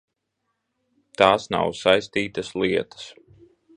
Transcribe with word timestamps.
Tās 1.21 1.45
nav 1.55 1.75
saistītas 1.81 2.51
lietas. 2.63 3.05